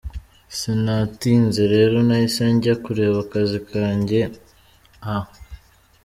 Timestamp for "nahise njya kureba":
2.07-3.17